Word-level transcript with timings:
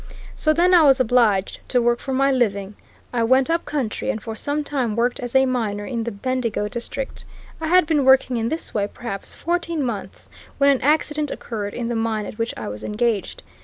"So 0.35 0.51
then 0.51 0.73
I 0.73 0.81
was 0.81 0.99
obliged 0.99 1.59
to 1.69 1.79
work 1.79 1.99
for 1.99 2.11
my 2.11 2.31
living. 2.31 2.73
I 3.13 3.21
went 3.21 3.51
up 3.51 3.65
country, 3.65 4.09
and 4.09 4.19
for 4.19 4.35
some 4.35 4.63
time 4.63 4.95
worked 4.95 5.19
as 5.19 5.35
a 5.35 5.45
miner 5.45 5.85
in 5.85 6.05
the 6.05 6.11
Bendigo 6.11 6.67
district. 6.67 7.23
I 7.61 7.67
had 7.67 7.85
been 7.85 8.03
working 8.03 8.37
in 8.37 8.49
this 8.49 8.73
way 8.73 8.89
perhaps 8.91 9.35
fourteen 9.35 9.85
months 9.85 10.27
when 10.57 10.71
an 10.71 10.81
accident 10.81 11.29
occurred 11.29 11.75
in 11.75 11.87
the 11.87 11.95
mine 11.95 12.25
at 12.25 12.39
which 12.39 12.51
I 12.57 12.67
was 12.67 12.83
engaged. 12.83 13.43